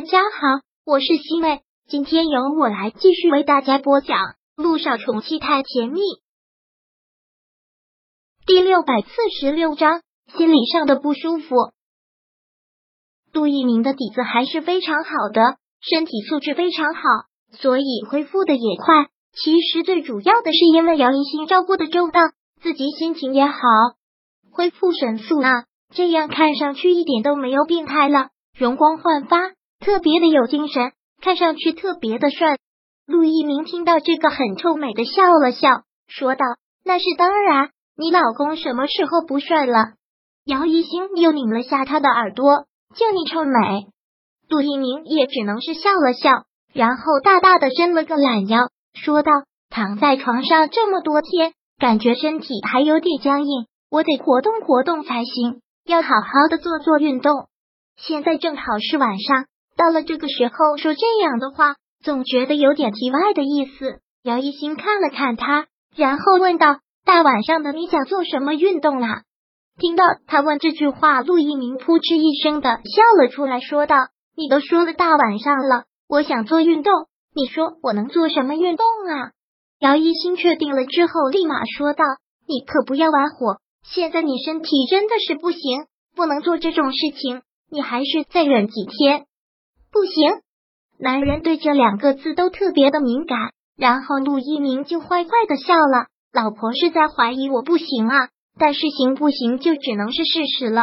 [0.00, 4.16] 大家好，我是西妹，今天由我来继续为大家播讲
[4.56, 6.00] 《路上宠妻太甜蜜》
[8.46, 10.00] 第六百四十六章，
[10.38, 11.54] 心理上的不舒服。
[13.34, 17.02] 杜一鸣的底子还是非常好的，身体素质非常好，
[17.58, 19.10] 所以恢复的也快。
[19.34, 22.22] 其实最主要的是因为姚一新照顾的周到，
[22.62, 23.58] 自己心情也好，
[24.50, 29.36] 恢复神速啊，这样看上去一点都没有病态了，容光焕发。
[29.80, 30.92] 特别的有精神，
[31.22, 32.58] 看上去特别的帅。
[33.06, 35.68] 陆一鸣听到这个很臭美的笑了笑，
[36.06, 36.44] 说道
[36.84, 39.94] ：“那是当然，你老公什么时候不帅了？”
[40.44, 43.86] 姚一星又拧了下他的耳朵：“就你臭美。”
[44.48, 46.44] 陆一鸣也只能是笑了笑，
[46.74, 49.32] 然后大大的伸了个懒腰，说道
[49.70, 57.48] ：“躺在床上这么多天，感觉身体还有点僵硬，我得活动活动才行，要好好的做做运动。
[57.96, 59.46] 现在正好是晚上。”
[59.80, 64.00] 到了这个时候说这样的话，总觉得有点题外的意思。
[64.22, 69.22] 姚一新看了看他，然后问道：“大晚上的，你想做什么运动啊？”
[69.80, 73.96] 听到他问这句话，陆一鸣扑哧一声的笑了出来，说道
[74.36, 76.92] ：“你都说了大晚上了，我想做运动，
[77.34, 79.30] 你说我能做什么运动啊？”
[79.80, 82.04] 姚一新确定了之后，立马说道
[82.46, 89.24] ：“你可不要玩火，现在你身体真的是不行，不能做这种事情，你还是再忍几天。”
[89.92, 90.40] 不行，
[90.98, 93.52] 男人对这两个字都特别的敏感。
[93.76, 96.06] 然后陆一鸣就坏坏的笑了。
[96.32, 100.82] 老婆是在怀疑我不行啊，但是行不行就只能是事实了。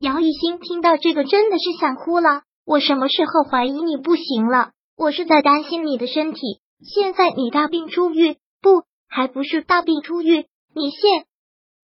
[0.00, 2.42] 姚一新听到这个真的是想哭了。
[2.64, 4.70] 我什么时候怀疑你不行了？
[4.96, 6.40] 我是在担心你的身体。
[6.82, 11.26] 现在你大病初愈，不，还不是大病初愈，你现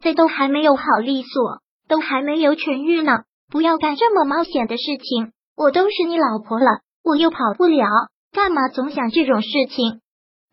[0.00, 3.24] 在都还没有好利索，都还没有痊愈呢。
[3.50, 5.32] 不要干这么冒险的事情。
[5.56, 6.66] 我都是你老婆了，
[7.02, 7.86] 我又跑不了，
[8.30, 10.00] 干嘛总想这种事情？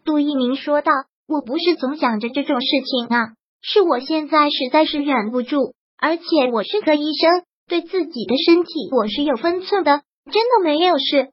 [0.05, 0.91] 杜一鸣说道
[1.27, 11.31] ：“我不是总想着这种事情啊，是我现在实在是忍不住，而且我是个医生，对自己的身体我是有分寸的，真的没有事。”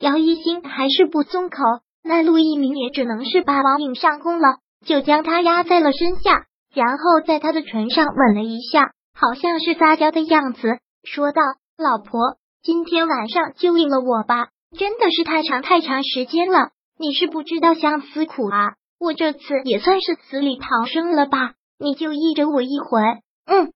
[0.00, 1.58] 姚一新还是不松口，
[2.02, 11.40] 那陆一鸣也只能是把王颖上弓了，就将他压在了身下，然后在他的唇上吻了一下，好像是撒娇的样子，说道
[11.78, 16.70] ：“老婆。”今天晚上就应了我吧，真的是太长太长时间了。
[16.96, 21.54] 你是不知道相思苦啊，我这次也算是死里逃生了吧？
[21.80, 23.00] 你就依着我一回。
[23.46, 23.72] 嗯，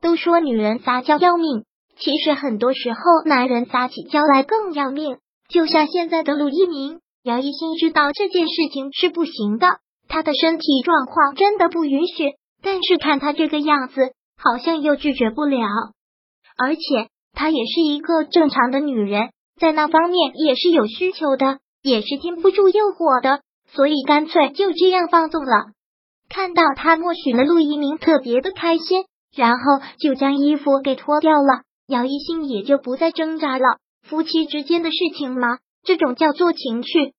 [0.00, 1.64] 都说女人撒娇要命，
[1.98, 5.18] 其实很多时候男人撒起娇来更要命。
[5.48, 15.66] 就像现在的陆一鸣，姚一新知道这件事情是不行的，他的身体状况真的不允许，但是看他这个样子，好像又拒绝不了，
[16.56, 17.08] 而且。
[17.32, 19.30] 她也是一个正常的女人，
[19.60, 23.40] 在那方面也是有需求的，也是禁不住诱惑的，
[23.72, 25.72] 所以干脆就这样放纵了。
[26.28, 31.62] 看到他默许了陆一鸣，特别的开心，然后就将衣服给脱掉了。
[31.86, 33.78] 姚一兴也就不再挣扎了。
[34.02, 37.14] 夫妻之间的事情嘛，这种叫做情趣，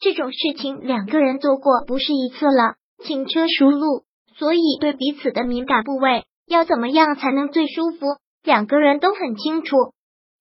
[0.00, 2.74] 这种事情两个人做过不是一次了，
[3.04, 4.02] 轻车熟路，
[4.36, 8.06] 所以对彼此的敏感部位要怎么样才能最舒服？
[8.42, 9.76] 两个人都很清楚，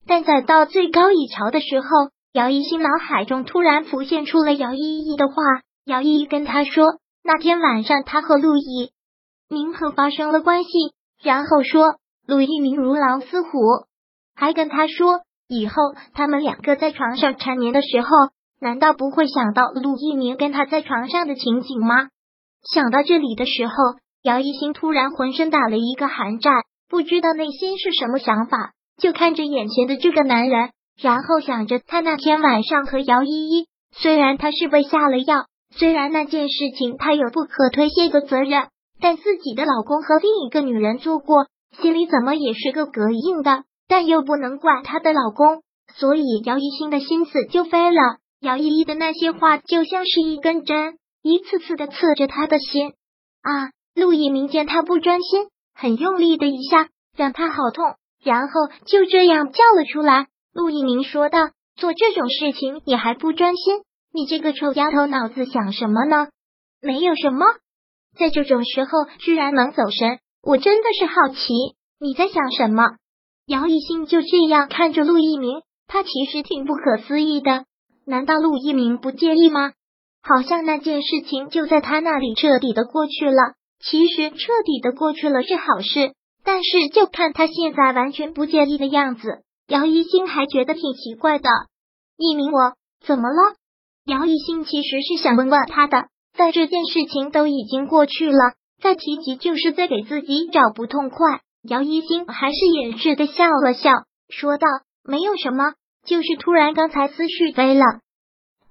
[0.05, 1.87] 但在到最高一桥的时候，
[2.33, 5.33] 姚一新脑海中突然浮现出了姚依依的话。
[5.85, 6.85] 姚依依跟他说，
[7.23, 8.91] 那天晚上他和陆毅
[9.47, 10.69] 明和发生了关系，
[11.23, 11.95] 然后说
[12.27, 13.49] 陆一鸣如狼似虎，
[14.35, 15.75] 还跟他说以后
[16.13, 18.09] 他们两个在床上缠绵的时候，
[18.59, 22.09] 难道不会想到陆一鸣跟他在床上的情景吗？
[22.69, 23.73] 想到这里的时候，
[24.23, 26.53] 姚一新突然浑身打了一个寒战。
[26.89, 30.71] 不知道内心是什么想法，就看着眼前的这个男人，
[31.01, 35.45] 然后想着他那天晚上和姚依依，虽然他是被下了药，
[35.75, 38.69] 虽然那件事情他有不可推卸的责任，
[39.01, 41.47] 但自己的老公和另一个女人做过，
[41.81, 45.61] 心里怎么也是个膈应的，但又不能怪她的老公，
[45.95, 48.17] 所以姚一心的心思就飞了。
[48.39, 52.93] 姚依依的那些话就像是一根针，一次次的刺着他的心。
[53.41, 55.47] 啊，陆毅明见他不专心。
[55.77, 58.53] 很用力的一下，让他好痛，然后
[58.87, 60.25] 就这样叫了出来。
[60.51, 63.81] 陆一鸣说道：“做这种事情你还不专心？
[64.11, 66.29] 你这个臭丫头脑子想什么呢？
[66.81, 67.45] 没有什么，
[68.17, 68.89] 在这种时候
[69.19, 71.53] 居然能走神，我真的是好奇
[71.99, 72.83] 你在想什么。”
[73.45, 77.65] 姚一兴就这样看着陆一鸣，他其实挺不可思议的。
[78.03, 79.73] 难道陆一鸣不介意吗？
[80.23, 83.53] 好像那件事情就在他那里彻底的过去了。
[83.79, 86.13] 其实彻底的过去了是好事，
[86.43, 91.49] 但是就看他现在完全不介意的样子，姚一星还觉得挺奇怪的。
[92.17, 92.73] 一鸣，我
[93.05, 93.55] 怎么了？
[94.05, 101.41] 姚一兴其实是想问问他的，但这件事情都已经过去了，再提及就是在给自己找不痛快。
[101.63, 103.91] 姚一兴还是掩饰的笑了笑，
[104.29, 104.65] 说道
[105.03, 105.73] ：“没有什么，
[106.05, 107.83] 就是突然刚才思绪飞了。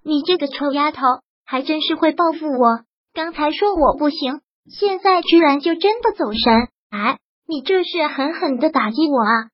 [0.03, 1.03] 你这个臭丫头，
[1.45, 2.81] 还真是会报复我。
[3.13, 6.69] 刚才说我不行，现在居然就真的走神。
[6.91, 9.51] 哎，你这是狠狠的打击我啊！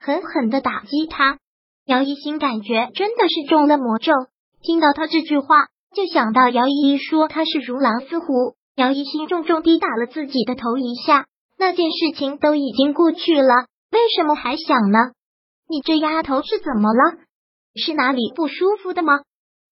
[0.00, 1.38] 狠狠的打击他。”
[1.86, 4.12] 姚一兴感觉真的是中了魔咒，
[4.60, 8.56] 听到他这句话，就想到姚依依说他是如狼似虎。
[8.74, 11.26] 姚一兴重重地打了自己的头一下。
[11.58, 14.98] 那件事情都已经过去了，为什么还想呢？
[15.68, 17.18] 你这丫头是怎么了？
[17.74, 19.20] 是哪里不舒服的吗？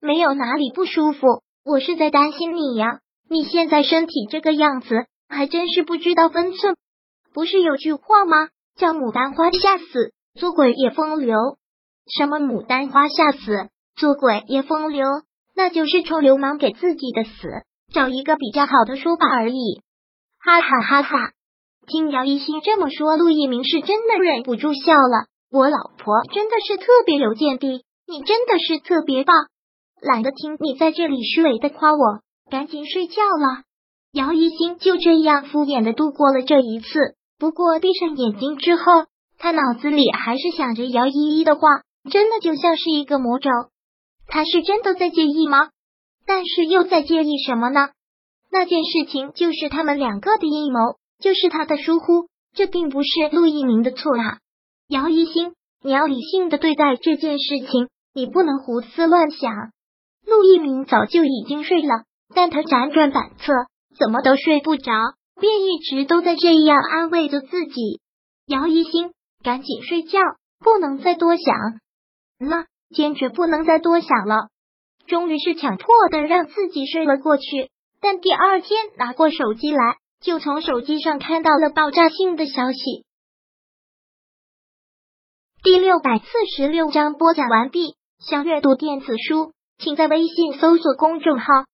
[0.01, 3.01] 没有哪里不舒服，我是在担心你呀。
[3.35, 6.77] 你现在身体这个样子，还真是不知道分寸。
[7.33, 8.47] 不是有句话吗？
[8.77, 11.37] 叫牡丹花下死，做鬼也风流。
[12.07, 15.05] 什么牡丹花下死，做鬼也风流？
[15.57, 17.31] 那就是臭流氓给自己的死
[17.93, 19.83] 找一个比较好的说法而已。
[20.39, 21.33] 哈哈哈哈！
[21.89, 25.27] 听姚一新这么说，陆一鸣是真的忍不住笑了。
[25.51, 29.35] 我老婆真的是特别有见地，你真的是特别棒。
[30.01, 32.21] 懒得听你在这里虚伪的夸我，
[32.51, 33.65] 赶紧睡觉了。
[34.13, 36.89] 姚一新就这样敷衍的度过了这一次。
[37.39, 38.83] 不过闭上眼睛之后，
[39.39, 41.69] 他脑子里还是想着姚依依的话，
[42.11, 43.51] 真的就像是一个魔咒。
[44.27, 45.71] 他是真的在介意吗？
[46.27, 47.91] 但是又在介意什么呢？
[48.51, 50.97] 那件事情就是他们两个的阴谋。
[51.21, 54.39] 就是他的疏忽，这并不是陆一鸣的错啊！
[54.89, 59.51] 姚一星，你要理性的对待这件事情，你不能胡思乱想。
[60.27, 63.53] 陆一鸣早就已经睡了，但他辗转反侧，
[63.99, 64.93] 怎么都睡不着，
[65.41, 68.01] 便一直都在这样安慰着自己。
[68.47, 70.19] 姚一星，赶紧睡觉，
[70.59, 71.55] 不能再多想
[72.41, 74.49] 了，坚决不能再多想了。
[75.07, 77.71] 终于是强迫的让自己睡了过去，
[78.01, 79.97] 但第二天拿过手机来。
[80.21, 83.05] 就从手机上看到了爆炸性的消息。
[85.63, 86.25] 第六百四
[86.57, 87.95] 十六章播讲完毕。
[88.21, 91.45] 想阅读电子书，请在微信搜索公众号“